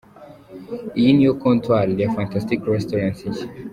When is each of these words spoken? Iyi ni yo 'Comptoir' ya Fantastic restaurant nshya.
Iyi 0.99 1.11
ni 1.13 1.23
yo 1.27 1.33
'Comptoir' 1.39 1.97
ya 2.01 2.13
Fantastic 2.15 2.59
restaurant 2.73 3.17
nshya. 3.29 3.47